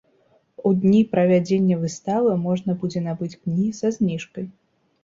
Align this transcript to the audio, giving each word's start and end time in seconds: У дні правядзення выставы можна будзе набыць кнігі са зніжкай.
У 0.69 0.71
дні 0.85 1.01
правядзення 1.11 1.79
выставы 1.83 2.31
можна 2.49 2.71
будзе 2.83 3.07
набыць 3.11 3.33
кнігі 3.41 3.71
са 3.83 3.97
зніжкай. 4.01 4.55